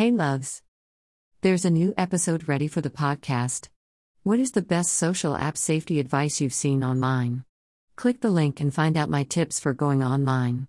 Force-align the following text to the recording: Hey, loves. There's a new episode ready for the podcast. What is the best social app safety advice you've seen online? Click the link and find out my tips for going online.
Hey, 0.00 0.10
loves. 0.10 0.62
There's 1.42 1.66
a 1.66 1.70
new 1.70 1.92
episode 1.98 2.48
ready 2.48 2.68
for 2.68 2.80
the 2.80 2.88
podcast. 2.88 3.68
What 4.22 4.38
is 4.38 4.52
the 4.52 4.62
best 4.62 4.94
social 4.94 5.36
app 5.36 5.58
safety 5.58 6.00
advice 6.00 6.40
you've 6.40 6.54
seen 6.54 6.82
online? 6.82 7.44
Click 7.96 8.22
the 8.22 8.30
link 8.30 8.62
and 8.62 8.72
find 8.72 8.96
out 8.96 9.10
my 9.10 9.24
tips 9.24 9.60
for 9.60 9.74
going 9.74 10.02
online. 10.02 10.68